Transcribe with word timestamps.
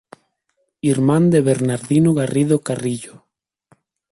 Irmán 0.93 1.29
de 1.29 1.41
Bernardino 1.49 2.15
Garrido 2.15 2.63
Carrillo. 2.67 3.27